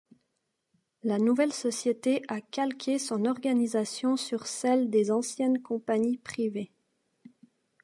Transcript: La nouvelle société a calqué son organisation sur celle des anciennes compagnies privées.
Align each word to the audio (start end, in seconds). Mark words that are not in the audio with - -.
La 1.03 1.19
nouvelle 1.19 1.53
société 1.53 2.23
a 2.27 2.41
calqué 2.41 2.97
son 2.97 3.25
organisation 3.25 4.17
sur 4.17 4.47
celle 4.47 4.89
des 4.89 5.11
anciennes 5.11 5.61
compagnies 5.61 6.17
privées. 6.17 6.71